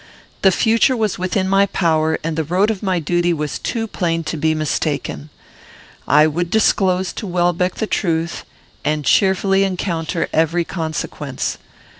[0.41, 4.23] The future was within my power, and the road of my duty was too plain
[4.23, 5.29] to be mistaken.
[6.07, 8.43] I would disclose to Welbeck the truth,
[8.83, 11.59] and cheerfully encounter every consequence.